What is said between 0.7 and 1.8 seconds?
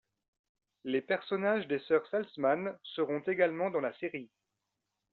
Les personnages des